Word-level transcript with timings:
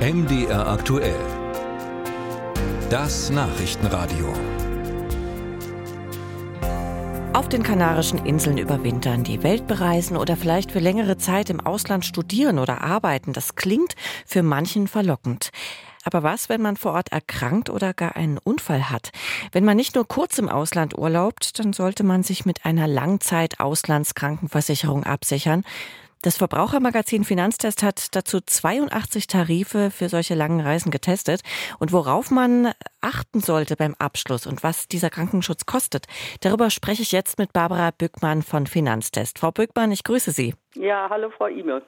MDR 0.00 0.66
aktuell. 0.66 1.20
Das 2.88 3.28
Nachrichtenradio. 3.28 4.32
Auf 7.34 7.50
den 7.50 7.62
Kanarischen 7.62 8.24
Inseln 8.24 8.56
überwintern, 8.56 9.24
die 9.24 9.42
Welt 9.42 9.66
bereisen 9.66 10.16
oder 10.16 10.38
vielleicht 10.38 10.72
für 10.72 10.78
längere 10.78 11.18
Zeit 11.18 11.50
im 11.50 11.60
Ausland 11.60 12.06
studieren 12.06 12.58
oder 12.58 12.80
arbeiten, 12.80 13.34
das 13.34 13.56
klingt 13.56 13.94
für 14.24 14.42
manchen 14.42 14.88
verlockend. 14.88 15.50
Aber 16.04 16.22
was, 16.22 16.48
wenn 16.48 16.62
man 16.62 16.78
vor 16.78 16.92
Ort 16.92 17.12
erkrankt 17.12 17.68
oder 17.68 17.92
gar 17.92 18.16
einen 18.16 18.38
Unfall 18.38 18.88
hat? 18.88 19.10
Wenn 19.52 19.66
man 19.66 19.76
nicht 19.76 19.96
nur 19.96 20.08
kurz 20.08 20.38
im 20.38 20.48
Ausland 20.48 20.96
urlaubt, 20.96 21.58
dann 21.58 21.74
sollte 21.74 22.04
man 22.04 22.22
sich 22.22 22.46
mit 22.46 22.64
einer 22.64 22.88
Langzeit-Auslandskrankenversicherung 22.88 25.04
absichern. 25.04 25.62
Das 26.22 26.36
Verbrauchermagazin 26.36 27.24
Finanztest 27.24 27.82
hat 27.82 28.14
dazu 28.14 28.40
82 28.44 29.26
Tarife 29.26 29.90
für 29.90 30.10
solche 30.10 30.34
langen 30.34 30.60
Reisen 30.60 30.90
getestet 30.90 31.40
und 31.78 31.92
worauf 31.92 32.30
man 32.30 32.72
achten 33.00 33.40
sollte 33.40 33.74
beim 33.74 33.94
Abschluss 33.98 34.46
und 34.46 34.62
was 34.62 34.86
dieser 34.86 35.08
Krankenschutz 35.08 35.64
kostet. 35.64 36.06
Darüber 36.40 36.68
spreche 36.68 37.00
ich 37.00 37.12
jetzt 37.12 37.38
mit 37.38 37.54
Barbara 37.54 37.90
Bückmann 37.90 38.42
von 38.42 38.66
Finanztest. 38.66 39.38
Frau 39.38 39.50
Bückmann, 39.50 39.92
ich 39.92 40.04
grüße 40.04 40.32
Sie. 40.32 40.54
Ja, 40.74 41.08
hallo 41.10 41.30
Frau 41.30 41.46
Ime. 41.46 41.82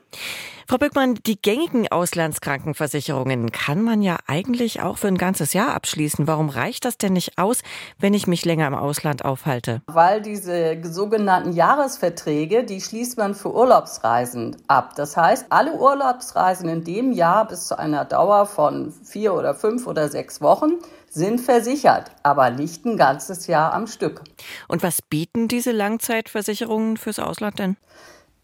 Frau 0.66 0.78
Bückmann, 0.78 1.16
die 1.26 1.40
gängigen 1.40 1.90
Auslandskrankenversicherungen 1.90 3.52
kann 3.52 3.82
man 3.82 4.00
ja 4.00 4.16
eigentlich 4.26 4.80
auch 4.80 4.96
für 4.96 5.08
ein 5.08 5.18
ganzes 5.18 5.52
Jahr 5.52 5.74
abschließen. 5.74 6.26
Warum 6.26 6.48
reicht 6.48 6.84
das 6.84 6.98
denn 6.98 7.12
nicht 7.12 7.36
aus, 7.36 7.62
wenn 7.98 8.14
ich 8.14 8.26
mich 8.26 8.44
länger 8.44 8.66
im 8.66 8.74
Ausland 8.74 9.24
aufhalte? 9.24 9.82
Weil 9.86 10.22
diese 10.22 10.80
sogenannten 10.82 11.52
Jahresverträge, 11.52 12.64
die 12.64 12.80
schließt 12.80 13.18
man 13.18 13.34
für 13.34 13.54
Urlaubsreisen 13.54 14.56
ab. 14.66 14.94
Das 14.96 15.16
heißt, 15.16 15.46
alle 15.50 15.74
Urlaubsreisen 15.74 16.68
in 16.68 16.84
dem 16.84 17.12
Jahr 17.12 17.46
bis 17.46 17.66
zu 17.68 17.78
einer 17.78 18.04
Dauer 18.04 18.46
von 18.46 18.92
vier 19.04 19.34
oder 19.34 19.54
fünf 19.54 19.86
oder 19.86 20.08
sechs 20.08 20.40
Wochen 20.40 20.78
sind 21.08 21.40
versichert, 21.40 22.10
aber 22.22 22.50
nicht 22.50 22.86
ein 22.86 22.96
ganzes 22.96 23.46
Jahr 23.46 23.74
am 23.74 23.86
Stück. 23.86 24.22
Und 24.68 24.82
was 24.82 25.02
bieten 25.02 25.46
diese 25.46 25.72
Langzeitversicherungen 25.72 26.96
fürs 26.96 27.18
Ausland 27.18 27.58
denn? 27.58 27.76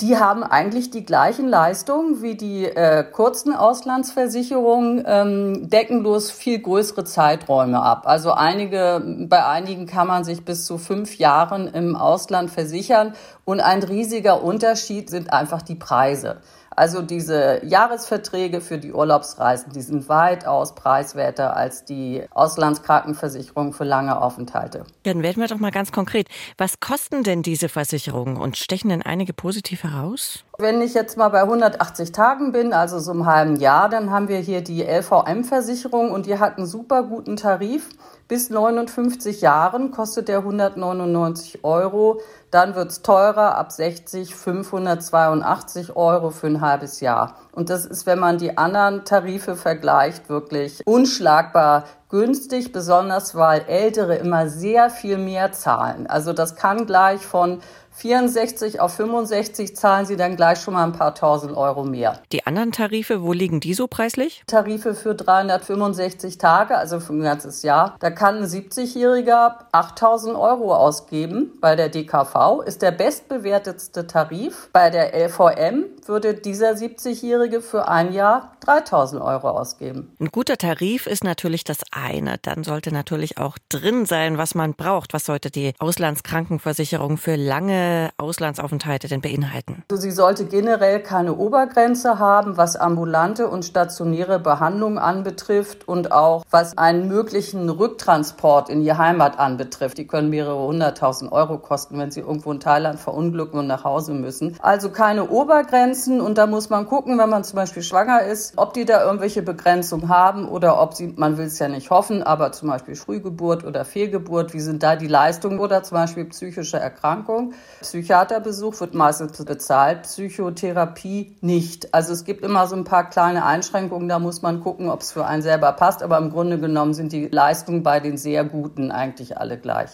Die 0.00 0.16
haben 0.16 0.44
eigentlich 0.44 0.90
die 0.90 1.04
gleichen 1.04 1.48
Leistungen 1.48 2.22
wie 2.22 2.36
die 2.36 2.66
äh, 2.66 3.02
kurzen 3.02 3.52
Auslandsversicherungen, 3.52 5.02
ähm, 5.04 5.68
decken 5.68 6.04
bloß 6.04 6.30
viel 6.30 6.60
größere 6.60 7.02
Zeiträume 7.04 7.82
ab. 7.82 8.02
Also 8.06 8.30
einige, 8.30 9.02
bei 9.28 9.44
einigen 9.44 9.86
kann 9.86 10.06
man 10.06 10.22
sich 10.22 10.44
bis 10.44 10.66
zu 10.66 10.78
fünf 10.78 11.18
Jahren 11.18 11.66
im 11.66 11.96
Ausland 11.96 12.48
versichern 12.48 13.14
und 13.44 13.58
ein 13.58 13.82
riesiger 13.82 14.44
Unterschied 14.44 15.10
sind 15.10 15.32
einfach 15.32 15.62
die 15.62 15.74
Preise. 15.74 16.42
Also 16.78 17.02
diese 17.02 17.60
Jahresverträge 17.66 18.60
für 18.60 18.78
die 18.78 18.92
Urlaubsreisen, 18.92 19.72
die 19.72 19.80
sind 19.80 20.08
weitaus 20.08 20.76
preiswerter 20.76 21.56
als 21.56 21.84
die 21.84 22.22
Auslandskrankenversicherung 22.30 23.72
für 23.72 23.82
lange 23.82 24.22
Aufenthalte. 24.22 24.84
Dann 25.02 25.24
werden 25.24 25.40
wir 25.40 25.48
doch 25.48 25.58
mal 25.58 25.72
ganz 25.72 25.90
konkret. 25.90 26.28
Was 26.56 26.78
kosten 26.78 27.24
denn 27.24 27.42
diese 27.42 27.68
Versicherungen 27.68 28.36
und 28.36 28.56
stechen 28.56 28.90
denn 28.90 29.02
einige 29.02 29.32
positiv 29.32 29.82
heraus? 29.82 30.44
Wenn 30.56 30.80
ich 30.80 30.94
jetzt 30.94 31.16
mal 31.16 31.30
bei 31.30 31.42
180 31.42 32.12
Tagen 32.12 32.52
bin, 32.52 32.72
also 32.72 33.00
so 33.00 33.10
einem 33.10 33.26
halben 33.26 33.56
Jahr, 33.56 33.88
dann 33.88 34.10
haben 34.10 34.28
wir 34.28 34.38
hier 34.38 34.60
die 34.60 34.84
LVM-Versicherung 34.84 36.12
und 36.12 36.26
die 36.26 36.38
hat 36.38 36.58
einen 36.58 36.66
super 36.66 37.02
guten 37.02 37.34
Tarif. 37.34 37.88
Bis 38.28 38.50
59 38.50 39.40
Jahren 39.40 39.90
kostet 39.90 40.28
der 40.28 40.38
199 40.38 41.64
Euro. 41.64 42.20
Dann 42.50 42.74
wird's 42.74 43.02
teurer, 43.02 43.56
ab 43.56 43.72
60 43.72 44.34
582 44.34 45.96
Euro 45.96 46.30
für 46.30 46.46
ein 46.46 46.60
halbes 46.60 47.00
Jahr. 47.00 47.36
Und 47.52 47.68
das 47.68 47.84
ist, 47.84 48.06
wenn 48.06 48.18
man 48.18 48.38
die 48.38 48.56
anderen 48.56 49.04
Tarife 49.04 49.56
vergleicht, 49.56 50.28
wirklich 50.28 50.82
unschlagbar 50.86 51.84
günstig, 52.08 52.72
besonders 52.72 53.34
weil 53.34 53.62
Ältere 53.66 54.16
immer 54.16 54.48
sehr 54.48 54.88
viel 54.90 55.18
mehr 55.18 55.52
zahlen. 55.52 56.06
Also 56.06 56.32
das 56.32 56.56
kann 56.56 56.86
gleich 56.86 57.20
von 57.20 57.60
64 57.98 58.80
auf 58.80 58.94
65 58.94 59.74
zahlen 59.74 60.06
Sie 60.06 60.16
dann 60.16 60.36
gleich 60.36 60.60
schon 60.60 60.74
mal 60.74 60.84
ein 60.84 60.92
paar 60.92 61.16
tausend 61.16 61.56
Euro 61.56 61.82
mehr. 61.82 62.20
Die 62.30 62.46
anderen 62.46 62.70
Tarife, 62.70 63.22
wo 63.22 63.32
liegen 63.32 63.58
die 63.58 63.74
so 63.74 63.88
preislich? 63.88 64.44
Tarife 64.46 64.94
für 64.94 65.16
365 65.16 66.38
Tage, 66.38 66.78
also 66.78 67.00
für 67.00 67.12
ein 67.12 67.22
ganzes 67.22 67.64
Jahr. 67.64 67.96
Da 67.98 68.10
kann 68.10 68.36
ein 68.36 68.44
70-Jähriger 68.44 69.54
8000 69.72 70.36
Euro 70.36 70.76
ausgeben. 70.76 71.50
Bei 71.60 71.74
der 71.74 71.88
DKV 71.88 72.36
ist 72.64 72.82
der 72.82 72.92
bestbewertetste 72.92 74.06
Tarif. 74.06 74.68
Bei 74.72 74.90
der 74.90 75.12
LVM 75.12 75.86
würde 76.06 76.34
dieser 76.34 76.70
70-Jährige 76.70 77.60
für 77.60 77.88
ein 77.88 78.12
Jahr 78.12 78.52
3000 78.60 79.20
Euro 79.20 79.50
ausgeben. 79.50 80.14
Ein 80.20 80.28
guter 80.28 80.56
Tarif 80.56 81.06
ist 81.06 81.24
natürlich 81.24 81.64
das 81.64 81.78
eine. 81.90 82.36
Dann 82.42 82.62
sollte 82.62 82.92
natürlich 82.92 83.38
auch 83.38 83.58
drin 83.68 84.06
sein, 84.06 84.38
was 84.38 84.54
man 84.54 84.74
braucht. 84.74 85.14
Was 85.14 85.24
sollte 85.24 85.50
die 85.50 85.72
Auslandskrankenversicherung 85.80 87.16
für 87.16 87.34
lange 87.34 88.10
Auslandsaufenthalte 88.18 89.08
denn 89.08 89.20
beinhalten? 89.20 89.82
Also 89.90 90.00
sie 90.00 90.12
sollte 90.12 90.44
generell 90.44 91.00
keine 91.00 91.34
Obergrenze 91.34 92.20
haben, 92.20 92.56
was 92.56 92.76
ambulante 92.76 93.48
und 93.48 93.64
stationäre 93.64 94.38
Behandlung 94.38 94.98
anbetrifft 94.98 95.88
und 95.88 96.12
auch 96.12 96.44
was 96.50 96.78
einen 96.78 97.08
möglichen 97.08 97.68
Rücktransport 97.68 98.68
in 98.68 98.82
die 98.82 98.92
Heimat 98.92 99.38
anbetrifft. 99.38 99.98
Die 99.98 100.06
können 100.06 100.30
mehrere 100.30 100.66
hunderttausend 100.66 101.32
Euro 101.32 101.58
kosten, 101.58 101.98
wenn 101.98 102.12
sie 102.12 102.27
irgendwo 102.28 102.52
in 102.52 102.60
Thailand 102.60 103.00
verunglücken 103.00 103.58
und 103.58 103.66
nach 103.66 103.84
Hause 103.84 104.12
müssen. 104.12 104.56
Also 104.60 104.90
keine 104.90 105.28
Obergrenzen 105.28 106.20
und 106.20 106.38
da 106.38 106.46
muss 106.46 106.70
man 106.70 106.86
gucken, 106.86 107.18
wenn 107.18 107.28
man 107.28 107.42
zum 107.42 107.56
Beispiel 107.56 107.82
schwanger 107.82 108.22
ist, 108.22 108.52
ob 108.56 108.74
die 108.74 108.84
da 108.84 109.04
irgendwelche 109.04 109.42
Begrenzungen 109.42 110.08
haben 110.08 110.48
oder 110.48 110.80
ob 110.80 110.94
sie, 110.94 111.14
man 111.16 111.38
will 111.38 111.46
es 111.46 111.58
ja 111.58 111.68
nicht 111.68 111.90
hoffen, 111.90 112.22
aber 112.22 112.52
zum 112.52 112.68
Beispiel 112.68 112.94
Frühgeburt 112.94 113.64
oder 113.64 113.84
Fehlgeburt, 113.84 114.54
wie 114.54 114.60
sind 114.60 114.82
da 114.82 114.94
die 114.94 115.08
Leistungen 115.08 115.58
oder 115.58 115.82
zum 115.82 115.96
Beispiel 115.96 116.26
psychische 116.26 116.78
Erkrankung. 116.78 117.54
Psychiaterbesuch 117.80 118.78
wird 118.80 118.94
meistens 118.94 119.42
bezahlt, 119.44 120.02
Psychotherapie 120.02 121.36
nicht. 121.40 121.94
Also 121.94 122.12
es 122.12 122.24
gibt 122.24 122.44
immer 122.44 122.66
so 122.66 122.76
ein 122.76 122.84
paar 122.84 123.08
kleine 123.08 123.44
Einschränkungen, 123.44 124.08
da 124.08 124.18
muss 124.18 124.42
man 124.42 124.60
gucken, 124.60 124.90
ob 124.90 125.00
es 125.00 125.12
für 125.12 125.26
einen 125.26 125.42
selber 125.42 125.72
passt. 125.72 126.02
Aber 126.02 126.18
im 126.18 126.30
Grunde 126.30 126.58
genommen 126.58 126.94
sind 126.94 127.12
die 127.12 127.28
Leistungen 127.28 127.82
bei 127.82 128.00
den 128.00 128.16
sehr 128.16 128.44
guten 128.44 128.90
eigentlich 128.90 129.38
alle 129.38 129.58
gleich. 129.58 129.90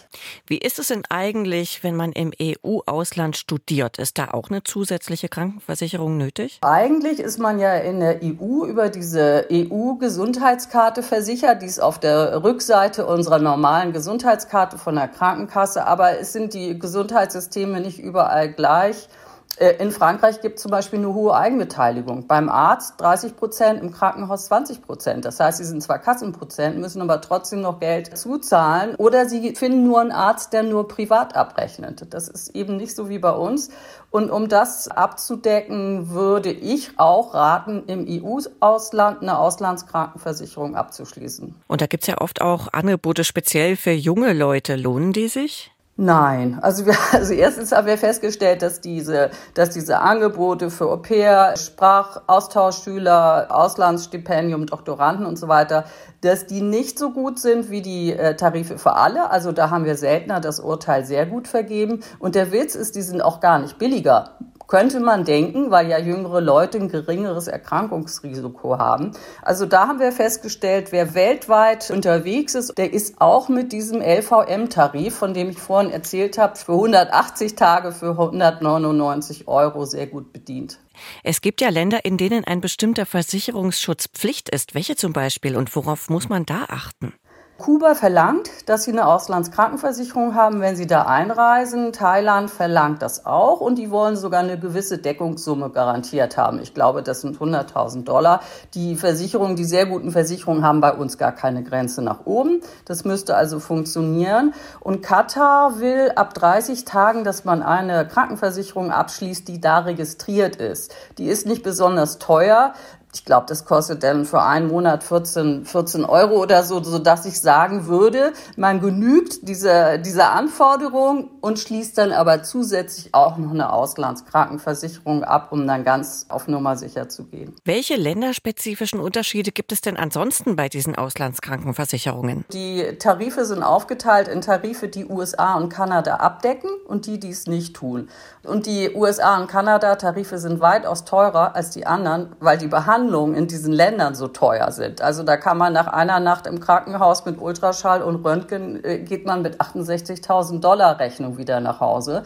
Wie 0.47 0.59
ist 0.59 0.79
es 0.79 0.89
denn 0.89 1.03
eigentlich, 1.09 1.85
wenn 1.85 1.97
man 1.97 2.13
im 2.33 2.57
EU-Ausland 2.65 3.37
studiert? 3.37 3.99
Ist 3.99 4.19
da 4.19 4.31
auch 4.33 4.51
eine 4.51 4.63
zusätzliche 4.63 5.29
Krankenversicherung 5.29 6.17
nötig? 6.17 6.59
Eigentlich 6.63 7.21
ist 7.21 7.39
man 7.39 7.59
ja 7.59 7.75
in 7.77 8.01
der 8.01 8.21
EU 8.23 8.67
über 8.67 8.89
diese 8.89 9.47
EU-Gesundheitskarte 9.51 11.03
versichert. 11.03 11.63
Die 11.63 11.67
ist 11.67 11.81
auf 11.81 11.99
der 11.99 12.43
Rückseite 12.43 13.07
unserer 13.07 13.39
normalen 13.39 13.93
Gesundheitskarte 13.93 14.79
von 14.79 14.97
der 14.97 15.09
Krankenkasse. 15.09 15.87
Aber 15.87 16.19
es 16.19 16.33
sind 16.33 16.55
die 16.55 16.79
Gesundheitssysteme 16.79 17.45
Systeme 17.45 17.81
nicht 17.81 17.99
überall 17.99 18.53
gleich. 18.53 19.09
Äh, 19.57 19.77
in 19.79 19.93
Frankreich 19.93 20.41
gibt 20.41 20.57
es 20.57 20.63
zum 20.63 20.71
Beispiel 20.71 20.99
eine 20.99 21.15
hohe 21.15 21.35
Eigenbeteiligung. 21.35 22.27
Beim 22.27 22.49
Arzt 22.49 23.01
30 23.01 23.37
Prozent, 23.37 23.81
im 23.81 23.93
Krankenhaus 23.93 24.47
20 24.47 24.83
Prozent. 24.83 25.25
Das 25.25 25.39
heißt, 25.39 25.59
sie 25.59 25.65
sind 25.65 25.83
zwar 25.83 25.99
Kassenprozent, 25.99 26.79
müssen 26.79 27.01
aber 27.01 27.21
trotzdem 27.21 27.61
noch 27.61 27.79
Geld 27.79 28.17
zuzahlen. 28.17 28.95
Oder 28.97 29.27
sie 29.29 29.55
finden 29.55 29.85
nur 29.85 30.01
einen 30.01 30.13
Arzt, 30.13 30.53
der 30.53 30.63
nur 30.65 30.89
privat 30.89 31.37
abrechnet. 31.37 32.13
Das 32.13 32.29
ist 32.29 32.55
eben 32.57 32.77
nicht 32.77 32.97
so 32.97 33.09
wie 33.09 33.19
bei 33.19 33.33
uns. 33.33 33.71
Und 34.11 34.31
um 34.31 34.49
das 34.49 34.89
abzudecken, 34.89 36.11
würde 36.11 36.51
ich 36.51 36.99
auch 36.99 37.35
raten, 37.35 37.85
im 37.87 38.07
EU-Ausland 38.09 39.23
eine 39.23 39.39
Auslandskrankenversicherung 39.39 40.77
abzuschließen. 40.77 41.55
Und 41.67 41.81
da 41.81 41.87
gibt 41.87 42.05
es 42.05 42.09
ja 42.09 42.21
oft 42.21 42.41
auch 42.41 42.69
Angebote 42.73 43.25
speziell 43.25 43.77
für 43.77 43.93
junge 43.93 44.33
Leute. 44.33 44.77
Lohnen 44.77 45.13
die 45.13 45.29
sich? 45.29 45.74
Nein, 45.97 46.59
also 46.61 46.87
wir, 46.87 46.97
also 47.13 47.33
erstens 47.35 47.71
haben 47.71 47.87
wir 47.87 47.97
festgestellt, 47.97 48.63
dass 48.63 48.81
diese, 48.81 49.31
dass 49.55 49.71
diese 49.71 50.01
Angebote 50.01 50.71
für 50.71 50.91
Au 50.91 50.97
pair, 50.97 51.57
Sprachaustauschschüler, 51.57 53.47
Auslandsstipendium, 53.51 54.67
Doktoranden 54.67 55.25
und 55.25 55.39
so 55.39 55.47
weiter, 55.47 55.85
dass 56.21 56.47
die 56.47 56.63
nicht 56.63 56.99
so 56.99 57.13
gut 57.13 57.39
sind 57.39 57.71
wie 57.71 57.81
die 57.81 58.13
äh, 58.13 58.35
Tarife 58.35 58.77
für 58.77 58.97
alle. 58.97 59.31
Also 59.31 59.53
da 59.53 59.71
haben 59.71 59.85
wir 59.85 59.97
seltener 59.97 60.41
das 60.41 60.59
Urteil 60.59 61.05
sehr 61.05 61.27
gut 61.27 61.47
vergeben. 61.47 62.01
Und 62.19 62.35
der 62.35 62.51
Witz 62.51 62.75
ist, 62.75 62.97
die 62.97 63.03
sind 63.03 63.23
auch 63.23 63.39
gar 63.39 63.61
nicht 63.61 63.79
billiger 63.79 64.37
könnte 64.67 65.01
man 65.01 65.25
denken, 65.25 65.71
weil 65.71 65.89
ja 65.89 65.99
jüngere 65.99 66.41
Leute 66.41 66.79
ein 66.79 66.89
geringeres 66.89 67.49
Erkrankungsrisiko 67.49 68.79
haben. 68.79 69.13
Also 69.43 69.67
da 69.67 69.89
haben 69.89 70.01
wir 70.01 70.13
festgestellt, 70.13 70.93
wer 70.93 71.15
weltweit 71.15 71.91
unterwegs 71.91 72.55
ist, 72.55 72.77
der 72.79 72.93
ist 72.93 73.21
auch 73.21 73.49
mit 73.49 73.73
diesem 73.73 74.01
LVM-Tarif, 74.01 75.15
von 75.15 75.35
dem 75.35 75.51
ich 75.51 75.59
vorhin 75.59 75.91
erzählt 75.91 76.39
habe, 76.39 76.57
für 76.57 76.73
180 76.73 77.55
Tage 77.55 77.93
für 77.93 78.11
199 78.11 79.49
Euro 79.49 79.85
sehr 79.85 80.07
gut 80.07 80.33
bedient. 80.33 80.79
Es 81.23 81.41
gibt 81.41 81.61
ja 81.61 81.69
Länder, 81.69 82.05
in 82.05 82.17
denen 82.17 82.45
ein 82.45 82.61
bestimmter 82.61 83.07
Versicherungsschutz 83.07 84.09
Pflicht 84.09 84.49
ist. 84.49 84.75
Welche 84.75 84.97
zum 84.97 85.13
Beispiel 85.13 85.57
und 85.57 85.75
worauf 85.75 86.09
muss 86.09 86.29
man 86.29 86.47
da 86.47 86.67
achten? 86.69 87.13
Kuba 87.57 87.95
verlangt, 87.95 88.51
dass 88.67 88.83
sie 88.83 88.91
eine 88.91 89.07
Auslandskrankenversicherung 89.07 90.35
haben, 90.35 90.61
wenn 90.61 90.75
sie 90.75 90.89
da 90.89 91.03
einreisen. 91.03 91.93
Thailand 91.93 92.51
verlangt 92.51 93.01
das 93.01 93.27
auch 93.27 93.61
und 93.61 93.77
die 93.77 93.93
wollen 93.93 94.17
sogar 94.17 94.41
eine 94.41 94.59
gewisse 94.59 94.99
Deckungssumme 94.99 95.71
garantiert 95.71 96.37
haben. 96.37 96.59
Ich 96.61 96.75
glaube, 96.75 97.05
das 97.05 97.21
sind 97.21 97.39
100.000 97.39 98.03
Dollar. 98.03 98.41
Die 98.75 98.97
Versicherungen, 98.97 99.55
die 99.55 99.65
sehr 99.65 99.87
guten 99.87 100.11
Versicherungen 100.11 100.65
haben 100.65 100.81
bei 100.81 100.93
uns 100.93 101.17
gar 101.17 101.31
keine 101.31 101.63
Grenze 101.63 102.03
nach 102.03 102.27
oben. 102.27 102.61
Das 102.87 103.05
müsste 103.05 103.37
also 103.37 103.61
funktionieren. 103.61 104.53
Und 104.81 105.03
Katar 105.03 105.79
will 105.79 106.11
ab 106.17 106.35
30 106.35 106.85
Tagen, 106.85 107.23
dass 107.23 107.45
man 107.45 107.63
eine 107.63 108.09
Krankenversicherung 108.09 108.91
abschließt, 108.91 109.47
die 109.47 109.61
da 109.61 109.79
registriert 109.79 110.57
ist. 110.57 110.93
Die 111.19 111.27
ist 111.27 111.47
nicht 111.47 111.63
besonders 111.63 112.19
teuer 112.19 112.73
ich 113.15 113.25
glaube, 113.25 113.47
das 113.49 113.65
kostet 113.65 114.03
dann 114.03 114.25
für 114.25 114.43
einen 114.43 114.69
Monat 114.69 115.05
14, 115.05 115.65
14 115.65 116.05
Euro 116.05 116.43
oder 116.43 116.63
so, 116.63 116.83
so 116.83 116.99
dass 116.99 117.25
ich 117.27 117.41
sagen 117.41 117.87
würde, 117.87 118.33
man 118.57 118.81
genügt 118.81 119.49
dieser, 119.49 119.99
dieser 119.99 120.33
Anforderung 120.33 121.31
und 121.41 121.59
schließt 121.59 121.97
dann 121.97 122.13
aber 122.13 122.43
zusätzlich 122.43 123.15
auch 123.15 123.37
noch 123.37 123.51
eine 123.51 123.73
Auslandskrankenversicherung 123.73 125.25
ab, 125.25 125.49
um 125.53 125.67
dann 125.67 125.85
ganz 125.85 126.27
auf 126.29 126.49
Nummer 126.49 126.77
sicher 126.77 127.09
zu 127.09 127.25
gehen. 127.25 127.55
Welche 127.65 127.97
länderspezifischen 127.97 129.01
Unterschiede 129.01 129.53
gibt 129.53 129.73
es 129.73 129.81
denn 129.81 129.97
ansonsten 129.97 130.57
bei 130.57 130.69
diesen 130.69 130.97
Auslandskrankenversicherungen? 130.97 132.45
Die 132.53 132.99
Tarife 132.99 133.45
sind 133.45 133.63
aufgeteilt 133.63 134.29
in 134.29 134.41
Tarife, 134.41 134.89
die 134.89 135.07
USA 135.07 135.55
und 135.55 135.69
Kanada 135.69 136.17
abdecken 136.17 136.71
und 136.87 137.07
die, 137.07 137.21
die 137.21 137.31
es 137.31 137.47
nicht 137.47 137.77
tun. 137.77 138.09
Und 138.43 138.67
die 138.67 138.95
USA 138.95 139.41
und 139.41 139.47
Kanada 139.47 139.97
Tarife 139.97 140.39
sind 140.39 140.61
weitaus 140.61 141.05
teurer 141.05 141.55
als 141.55 141.71
die 141.71 141.87
anderen, 141.87 142.33
weil 142.41 142.59
die 142.59 142.67
Behandlung 142.67 143.04
Behandlungen 143.05 143.35
in 143.35 143.47
diesen 143.47 143.73
Ländern 143.73 144.15
so 144.15 144.29
teuer 144.29 144.71
sind. 144.73 145.03
Also 145.03 145.23
da 145.23 145.37
kann 145.37 145.59
man 145.59 145.73
nach 145.73 145.87
einer 145.87 146.21
Nacht 146.21 146.47
im 146.47 146.61
Krankenhaus 146.61 147.25
mit 147.25 147.41
Ultraschall 147.41 148.03
und 148.03 148.25
Röntgen 148.25 148.83
äh, 148.85 148.99
geht 148.99 149.27
man 149.27 149.43
mit 149.43 149.61
68.000 149.61 150.61
Dollar 150.61 150.99
Rechnung 150.99 151.39
wieder 151.39 151.61
nach 151.61 151.81
Hause. 151.81 152.23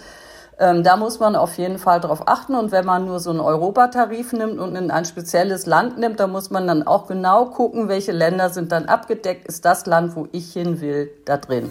Ähm, 0.58 0.82
da 0.82 0.96
muss 0.96 1.20
man 1.20 1.36
auf 1.36 1.56
jeden 1.58 1.78
Fall 1.78 2.00
drauf 2.00 2.22
achten. 2.26 2.54
Und 2.54 2.72
wenn 2.72 2.84
man 2.84 3.06
nur 3.06 3.20
so 3.20 3.30
einen 3.30 3.40
Europatarif 3.40 4.32
nimmt 4.32 4.58
und 4.58 4.76
in 4.76 4.90
ein 4.90 5.04
spezielles 5.04 5.66
Land 5.66 5.98
nimmt, 5.98 6.20
dann 6.20 6.30
muss 6.30 6.50
man 6.50 6.66
dann 6.66 6.86
auch 6.86 7.06
genau 7.06 7.46
gucken, 7.46 7.88
welche 7.88 8.12
Länder 8.12 8.50
sind 8.50 8.72
dann 8.72 8.86
abgedeckt. 8.86 9.46
Ist 9.46 9.64
das 9.64 9.86
Land, 9.86 10.16
wo 10.16 10.28
ich 10.32 10.52
hin 10.52 10.80
will, 10.80 11.10
da 11.24 11.36
drin? 11.36 11.70